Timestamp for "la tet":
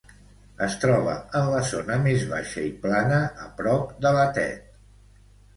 4.17-4.85